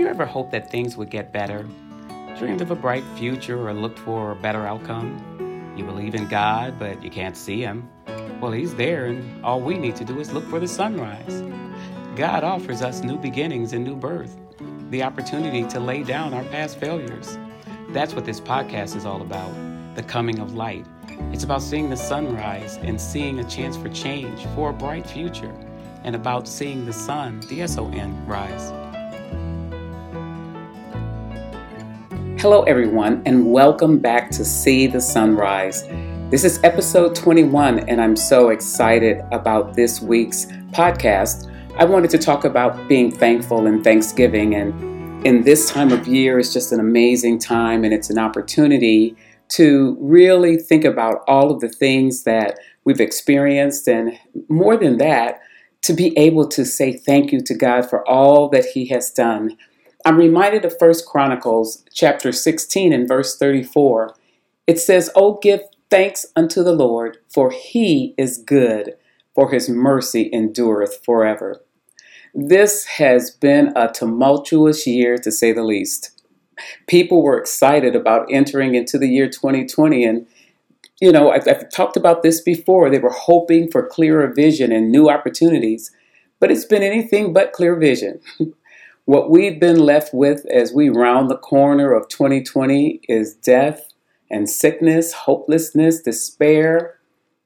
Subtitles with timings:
[0.00, 1.66] you ever hoped that things would get better?
[2.38, 5.74] Dreamed of a bright future or looked for a better outcome?
[5.76, 7.86] You believe in God, but you can't see Him.
[8.40, 11.42] Well, He's there, and all we need to do is look for the sunrise.
[12.16, 14.34] God offers us new beginnings and new birth,
[14.88, 17.36] the opportunity to lay down our past failures.
[17.90, 19.52] That's what this podcast is all about
[19.96, 20.86] the coming of light.
[21.30, 25.54] It's about seeing the sunrise and seeing a chance for change, for a bright future,
[26.04, 28.89] and about seeing the sun, the S O N, rise.
[32.40, 35.82] Hello, everyone, and welcome back to See the Sunrise.
[36.30, 41.52] This is episode 21, and I'm so excited about this week's podcast.
[41.76, 46.38] I wanted to talk about being thankful and Thanksgiving, and in this time of year,
[46.38, 49.14] it's just an amazing time, and it's an opportunity
[49.48, 55.42] to really think about all of the things that we've experienced, and more than that,
[55.82, 59.58] to be able to say thank you to God for all that He has done
[60.04, 64.14] I'm reminded of First Chronicles chapter 16 and verse 34.
[64.66, 68.94] It says, "Oh give thanks unto the Lord, for he is good,
[69.34, 71.62] for his mercy endureth forever."
[72.34, 76.22] This has been a tumultuous year to say the least.
[76.86, 80.26] People were excited about entering into the year 2020 and
[81.00, 82.90] you know, I've, I've talked about this before.
[82.90, 85.90] They were hoping for clearer vision and new opportunities,
[86.38, 88.20] but it's been anything but clear vision.
[89.06, 93.88] What we've been left with as we round the corner of 2020 is death
[94.30, 96.98] and sickness, hopelessness, despair,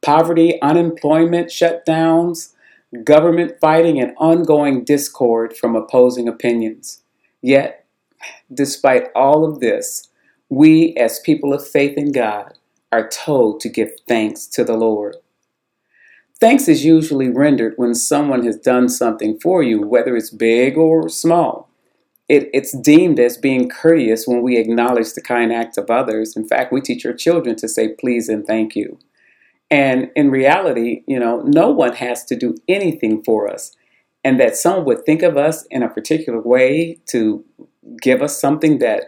[0.00, 2.54] poverty, unemployment, shutdowns,
[3.04, 7.02] government fighting, and ongoing discord from opposing opinions.
[7.42, 7.86] Yet,
[8.52, 10.08] despite all of this,
[10.48, 12.54] we as people of faith in God
[12.90, 15.16] are told to give thanks to the Lord.
[16.42, 21.08] Thanks is usually rendered when someone has done something for you, whether it's big or
[21.08, 21.70] small.
[22.28, 26.36] It, it's deemed as being courteous when we acknowledge the kind acts of others.
[26.36, 28.98] In fact, we teach our children to say please and thank you.
[29.70, 33.76] And in reality, you know, no one has to do anything for us.
[34.24, 37.44] And that someone would think of us in a particular way to
[38.00, 39.04] give us something that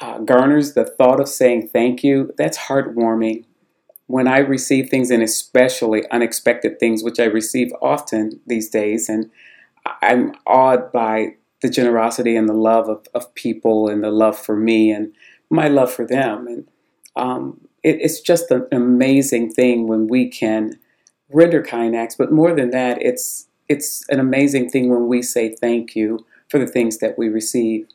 [0.00, 3.46] uh, garners the thought of saying thank you, that's heartwarming
[4.08, 9.30] when I receive things, and especially unexpected things, which I receive often these days, and
[10.02, 14.56] I'm awed by the generosity and the love of, of people and the love for
[14.56, 15.14] me and
[15.50, 16.46] my love for them.
[16.46, 16.68] And
[17.16, 20.78] um, it, it's just an amazing thing when we can
[21.30, 25.54] render kind acts, but more than that, it's it's an amazing thing when we say
[25.54, 27.86] thank you for the things that we receive.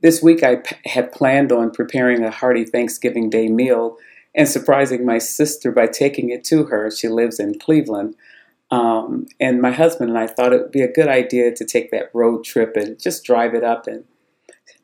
[0.00, 3.98] This week, I p- had planned on preparing a hearty Thanksgiving Day meal
[4.34, 6.90] and surprising my sister by taking it to her.
[6.90, 8.16] She lives in Cleveland.
[8.70, 11.90] Um, and my husband and I thought it would be a good idea to take
[11.90, 14.04] that road trip and just drive it up and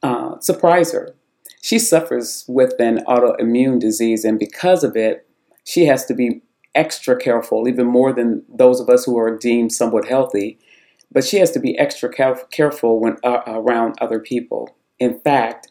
[0.03, 1.15] uh, surprise her.
[1.63, 5.27] She suffers with an autoimmune disease, and because of it,
[5.65, 6.43] she has to be
[6.75, 10.59] extra careful, even more than those of us who are deemed somewhat healthy.
[11.11, 12.11] But she has to be extra
[12.51, 14.77] careful when uh, around other people.
[14.99, 15.69] In fact,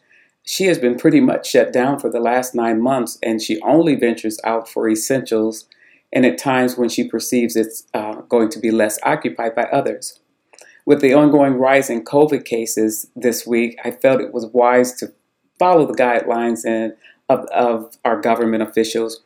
[0.48, 3.94] she has been pretty much shut down for the last nine months, and she only
[3.94, 5.66] ventures out for essentials
[6.10, 10.20] and at times when she perceives it's uh, going to be less occupied by others.
[10.86, 15.12] With the ongoing rise in COVID cases this week, I felt it was wise to
[15.58, 16.94] follow the guidelines and
[17.28, 19.20] of, of our government officials.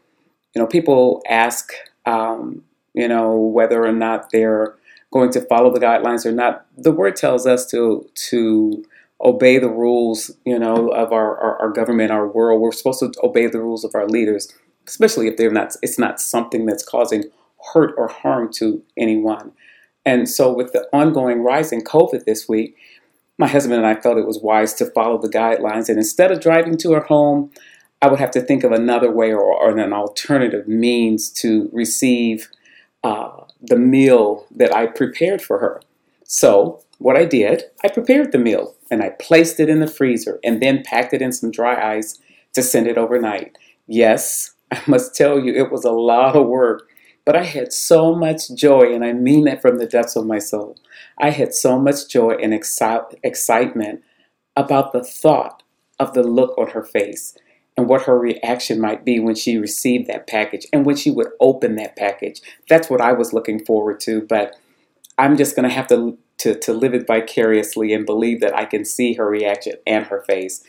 [0.57, 1.73] You know, people ask,
[2.05, 4.75] um, you know, whether or not they're
[5.13, 6.67] going to follow the guidelines or not.
[6.77, 8.85] The word tells us to to
[9.23, 12.61] obey the rules, you know, of our, our, our, government, our world.
[12.61, 14.53] We're supposed to obey the rules of our leaders,
[14.87, 17.25] especially if they're not, it's not something that's causing
[17.73, 19.53] hurt or harm to anyone.
[20.05, 22.77] And so with the ongoing rise in COVID this week,
[23.39, 25.89] my husband and I felt it was wise to follow the guidelines.
[25.89, 27.51] And instead of driving to her home,
[28.01, 32.49] I would have to think of another way or, or an alternative means to receive
[33.05, 35.81] uh, the meal that I prepared for her.
[36.25, 40.39] So what I did, I prepared the meal and I placed it in the freezer
[40.45, 42.19] and then packed it in some dry ice
[42.55, 43.57] to send it overnight.
[43.87, 46.89] Yes, I must tell you, it was a lot of work,
[47.25, 50.39] but I had so much joy, and I mean that from the depths of my
[50.39, 50.77] soul.
[51.19, 54.03] I had so much joy and exci- excitement
[54.57, 55.63] about the thought
[56.01, 57.37] of the look on her face
[57.77, 61.29] and what her reaction might be when she received that package and when she would
[61.41, 62.41] open that package.
[62.69, 64.57] That's what I was looking forward to, but
[65.17, 68.65] I'm just going to have to to, to live it vicariously and believe that I
[68.65, 70.65] can see her reaction and her face.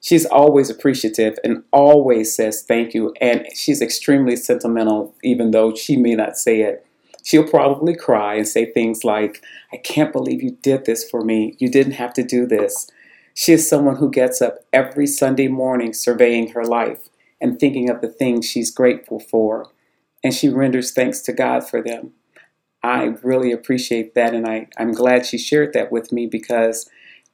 [0.00, 3.14] She's always appreciative and always says thank you.
[3.20, 6.86] And she's extremely sentimental, even though she may not say it.
[7.24, 9.42] She'll probably cry and say things like,
[9.72, 11.56] I can't believe you did this for me.
[11.58, 12.90] You didn't have to do this.
[13.34, 17.08] She is someone who gets up every Sunday morning surveying her life
[17.40, 19.70] and thinking of the things she's grateful for,
[20.24, 22.12] and she renders thanks to God for them.
[22.82, 26.88] I really appreciate that, and I, I'm glad she shared that with me because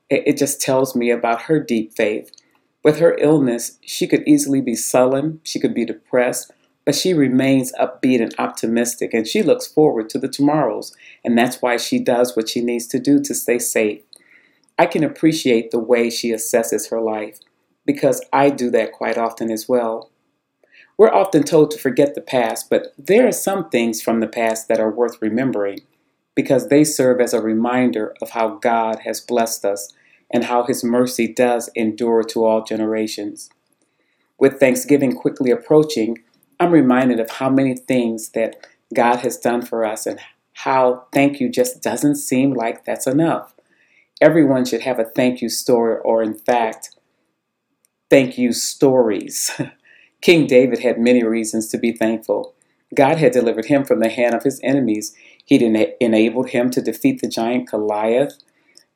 [0.08, 2.30] it, it just tells me about her deep faith.
[2.82, 6.50] With her illness, she could easily be sullen, she could be depressed,
[6.84, 10.94] but she remains upbeat and optimistic, and she looks forward to the tomorrows,
[11.24, 14.02] and that's why she does what she needs to do to stay safe.
[14.78, 17.38] I can appreciate the way she assesses her life
[17.86, 20.10] because I do that quite often as well.
[20.96, 24.68] We're often told to forget the past, but there are some things from the past
[24.68, 25.80] that are worth remembering
[26.34, 29.92] because they serve as a reminder of how God has blessed us
[30.32, 33.50] and how His mercy does endure to all generations.
[34.38, 36.18] With Thanksgiving quickly approaching,
[36.60, 38.56] I'm reminded of how many things that
[38.94, 40.20] God has done for us and
[40.54, 43.54] how thank you just doesn't seem like that's enough.
[44.20, 46.96] Everyone should have a thank you story, or in fact,
[48.10, 49.50] thank you stories.
[50.24, 52.54] King David had many reasons to be thankful.
[52.94, 55.14] God had delivered him from the hand of his enemies.
[55.44, 58.38] He'd enabled him to defeat the giant Goliath.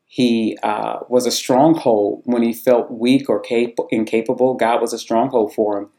[0.07, 4.55] He uh, was a stronghold when he felt weak or cap- incapable.
[4.55, 5.91] God was a stronghold for him.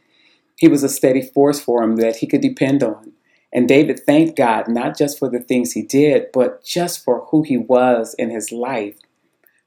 [0.58, 3.12] He was a steady force for him that he could depend on.
[3.54, 7.44] And David thanked God not just for the things he did, but just for who
[7.44, 8.98] he was in his life.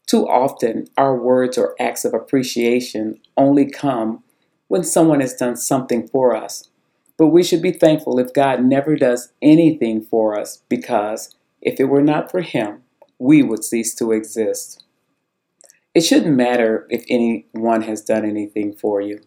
[0.09, 4.22] Too often, our words or acts of appreciation only come
[4.73, 6.71] when someone has done something for us.
[7.19, 11.91] But we should be thankful if God never does anything for us because if it
[11.91, 12.83] were not for Him,
[13.19, 14.83] we would cease to exist.
[15.95, 19.21] It shouldn't matter if anyone has done anything for you.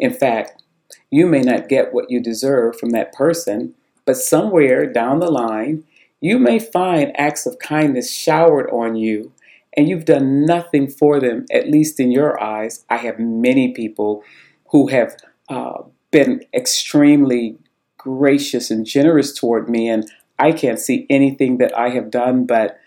[0.00, 0.60] In fact,
[1.08, 5.84] you may not get what you deserve from that person, but somewhere down the line,
[6.20, 9.32] you may find acts of kindness showered on you,
[9.76, 12.84] and you've done nothing for them, at least in your eyes.
[12.90, 14.24] I have many people
[14.70, 15.16] who have
[15.48, 17.56] uh, been extremely
[17.98, 22.78] gracious and generous toward me, and I can't see anything that I have done, but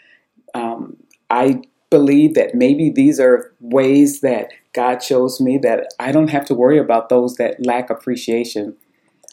[0.53, 0.97] um,
[1.30, 6.45] I believe that maybe these are ways that God shows me that I don't have
[6.45, 8.75] to worry about those that lack appreciation.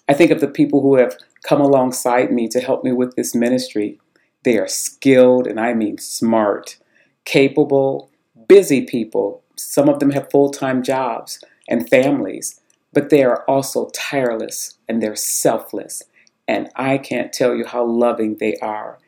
[0.09, 3.35] I think of the people who have come alongside me to help me with this
[3.35, 3.99] ministry.
[4.43, 6.79] They are skilled, and I mean smart,
[7.25, 8.11] capable,
[8.49, 9.43] busy people.
[9.57, 12.61] Some of them have full time jobs and families,
[12.93, 16.03] but they are also tireless and they're selfless.
[16.47, 18.99] And I can't tell you how loving they are.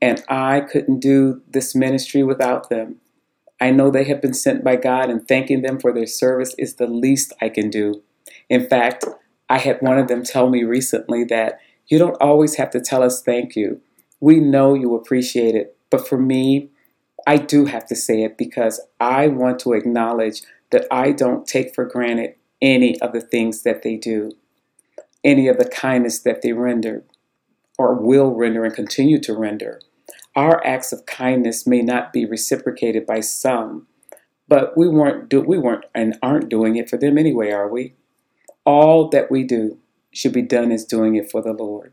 [0.00, 2.96] And I couldn't do this ministry without them.
[3.60, 6.74] I know they have been sent by God, and thanking them for their service is
[6.74, 8.02] the least I can do.
[8.48, 9.04] In fact,
[9.48, 13.04] I had one of them tell me recently that you don't always have to tell
[13.04, 13.80] us thank you.
[14.18, 16.70] We know you appreciate it, but for me,
[17.26, 20.42] I do have to say it because I want to acknowledge
[20.72, 24.32] that I don't take for granted any of the things that they do,
[25.22, 27.04] any of the kindness that they render
[27.78, 29.80] or will render and continue to render.
[30.34, 33.86] Our acts of kindness may not be reciprocated by some,
[34.48, 37.94] but we weren't do, we weren't and aren't doing it for them anyway, are we?
[38.64, 39.78] All that we do
[40.12, 41.92] should be done as doing it for the Lord.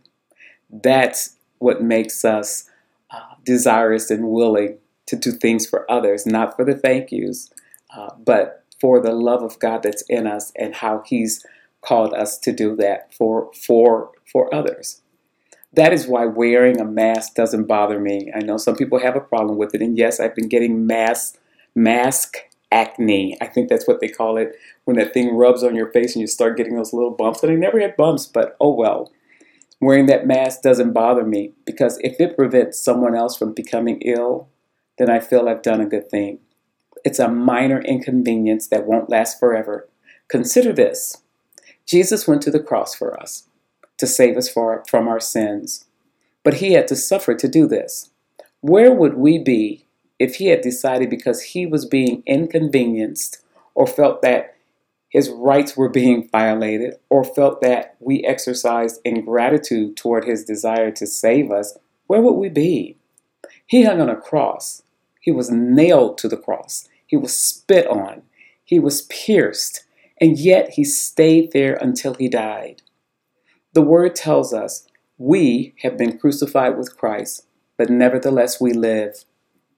[0.69, 2.69] That's what makes us
[3.11, 7.49] uh, desirous and willing to do things for others, not for the thank yous,
[7.95, 11.45] uh, but for the love of God that's in us and how He's
[11.81, 15.01] called us to do that for for for others.
[15.73, 18.31] That is why wearing a mask doesn't bother me.
[18.35, 21.37] I know some people have a problem with it, and yes, I've been getting mask
[21.75, 22.37] mask
[22.71, 23.37] acne.
[23.41, 24.55] I think that's what they call it
[24.85, 27.43] when that thing rubs on your face and you start getting those little bumps.
[27.43, 29.11] And I never had bumps, but oh well.
[29.81, 34.49] Wearing that mask doesn't bother me because if it prevents someone else from becoming ill,
[34.97, 36.39] then I feel I've done a good thing.
[37.03, 39.87] It's a minor inconvenience that won't last forever.
[40.27, 41.17] Consider this
[41.85, 43.47] Jesus went to the cross for us
[43.97, 45.85] to save us for, from our sins,
[46.43, 48.11] but he had to suffer to do this.
[48.61, 49.85] Where would we be
[50.19, 54.55] if he had decided because he was being inconvenienced or felt that
[55.09, 61.07] his rights were being violated or felt that we exercised ingratitude toward his desire to
[61.07, 61.77] save us,
[62.07, 62.97] where would we be?
[63.65, 64.83] He hung on a cross.
[65.19, 66.87] He was nailed to the cross.
[67.09, 68.21] He was spit on.
[68.63, 69.83] He was pierced.
[70.21, 72.83] And yet he stayed there until he died.
[73.73, 74.85] The word tells us
[75.17, 77.47] we have been crucified with Christ,
[77.77, 79.25] but nevertheless we live.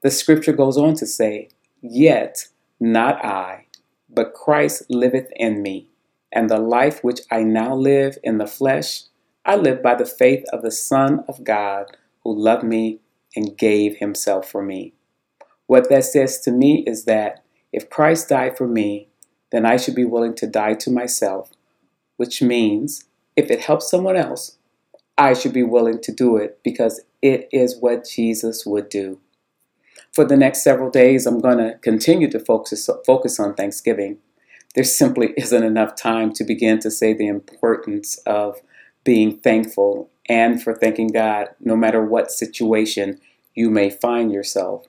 [0.02, 1.48] The scripture goes on to say,
[1.82, 2.48] Yet
[2.82, 3.68] not I,
[4.10, 5.88] but Christ liveth in me.
[6.34, 9.04] And the life which I now live in the flesh,
[9.46, 11.96] I live by the faith of the Son of God
[12.26, 13.00] who loved me
[13.38, 14.96] and gave himself for me.
[15.72, 19.08] What that says to me is that If Christ died for me,
[19.54, 21.52] then I should be willing to die to myself,
[22.18, 23.06] which means
[23.38, 24.58] if it helps someone else,
[25.18, 29.22] I should be willing to do it because it is what Jesus would do.
[30.12, 34.18] For the next several days, I'm going to continue to focus, focus on Thanksgiving.
[34.76, 38.58] There simply isn't enough time to begin to say the importance of
[39.06, 43.22] being thankful and for thanking God no matter what situation
[43.56, 44.88] you may find yourself.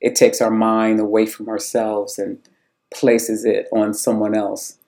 [0.00, 2.38] It takes our mind away from ourselves and
[2.92, 4.78] places it on someone else.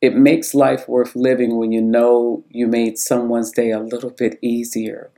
[0.00, 4.38] It makes life worth living when you know you made someone's day a little bit
[4.42, 5.10] easier,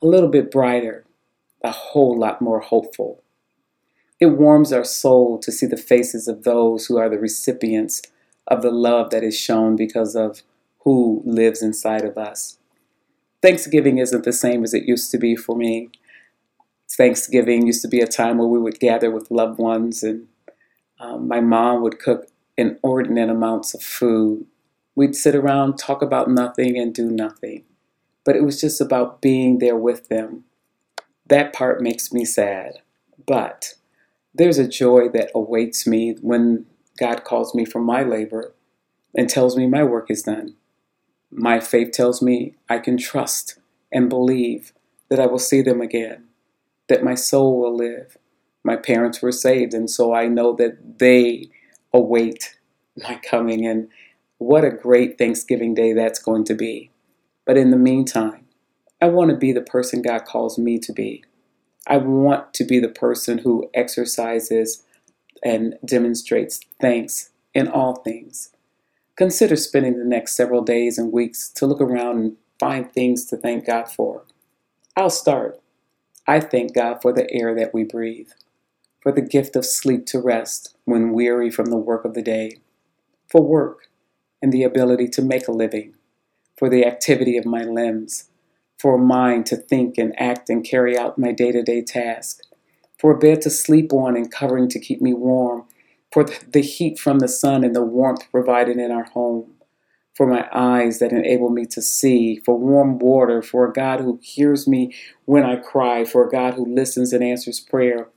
[0.00, 1.04] a little bit brighter,
[1.62, 3.22] a whole lot more hopeful.
[4.20, 8.02] It warms our soul to see the faces of those who are the recipients
[8.46, 10.42] of the love that is shown because of
[10.80, 12.58] who lives inside of us.
[13.40, 15.90] Thanksgiving isn't the same as it used to be for me.
[16.96, 20.28] Thanksgiving used to be a time where we would gather with loved ones, and
[21.00, 24.46] um, my mom would cook inordinate amounts of food.
[24.94, 27.64] We'd sit around, talk about nothing, and do nothing.
[28.24, 30.44] But it was just about being there with them.
[31.26, 32.74] That part makes me sad.
[33.26, 33.74] But
[34.34, 36.66] there's a joy that awaits me when
[36.98, 38.54] God calls me from my labor
[39.16, 40.56] and tells me my work is done.
[41.30, 43.58] My faith tells me I can trust
[43.90, 44.72] and believe
[45.08, 46.24] that I will see them again,
[46.92, 48.18] that my soul will live.
[48.64, 51.48] My parents were saved, and so I know that they
[51.94, 52.58] await
[53.02, 53.66] my coming.
[53.66, 53.88] And
[54.36, 56.90] what a great Thanksgiving day that's going to be.
[57.46, 58.46] But in the meantime,
[59.00, 61.24] I want to be the person God calls me to be.
[61.86, 64.84] I want to be the person who exercises
[65.42, 68.50] and demonstrates thanks in all things.
[69.16, 73.38] Consider spending the next several days and weeks to look around and find things to
[73.38, 74.24] thank God for.
[74.94, 75.61] I'll start.
[76.26, 78.30] I thank God for the air that we breathe,
[79.00, 82.58] for the gift of sleep to rest when weary from the work of the day,
[83.28, 83.88] for work
[84.40, 85.94] and the ability to make a living,
[86.56, 88.30] for the activity of my limbs,
[88.78, 92.42] for a mind to think and act and carry out my day to day task,
[92.98, 95.64] for a bed to sleep on and covering to keep me warm,
[96.12, 99.54] for the heat from the sun and the warmth provided in our home,
[100.14, 104.20] for my eyes that enable me to see, for warm water, for a God who
[104.22, 104.94] hears me
[105.26, 108.08] when I cry, for a God who listens and answers prayer,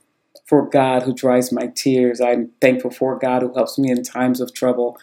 [0.46, 2.20] for God who dries my tears.
[2.20, 4.98] I'm thankful for God who helps me in times of trouble.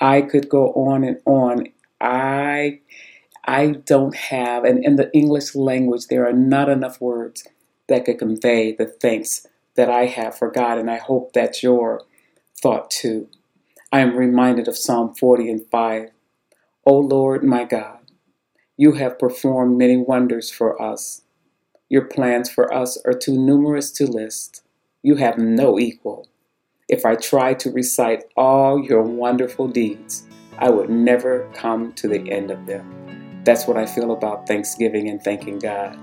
[0.00, 1.66] I could go on and on.
[2.00, 2.80] I
[3.46, 7.46] I don't have, and in the English language, there are not enough words
[7.88, 12.00] that could convey the thanks that I have for God, and I hope that's your
[12.62, 13.28] Thought too.
[13.92, 16.10] I am reminded of Psalm 40 and 5.
[16.90, 17.98] O Lord my God,
[18.78, 21.20] you have performed many wonders for us.
[21.90, 24.62] Your plans for us are too numerous to list.
[25.02, 26.28] You have no equal.
[26.88, 30.26] If I tried to recite all your wonderful deeds,
[30.56, 33.42] I would never come to the end of them.
[33.44, 35.94] That's what I feel about Thanksgiving and thanking God.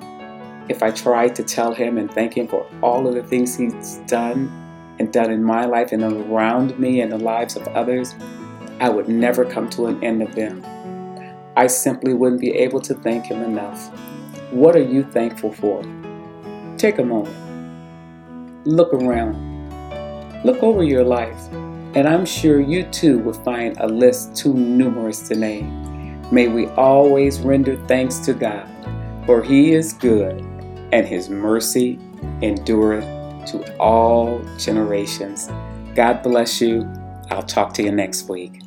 [0.70, 3.98] If I tried to tell Him and thank Him for all of the things He's
[4.06, 4.51] done,
[5.00, 8.13] and done in my life and around me and the lives of others,
[8.80, 10.63] I would never come to an end of them.
[11.57, 13.89] I simply wouldn't be able to thank Him enough.
[14.51, 15.81] What are you thankful for?
[16.77, 17.35] Take a moment.
[18.65, 20.43] Look around.
[20.43, 21.51] Look over your life,
[21.95, 26.19] and I'm sure you too will find a list too numerous to name.
[26.31, 28.67] May we always render thanks to God,
[29.25, 30.41] for He is good,
[30.91, 32.00] and His mercy
[32.41, 33.05] endureth
[33.51, 35.47] to all generations.
[35.95, 36.91] God bless you.
[37.29, 38.64] I'll talk to you next week.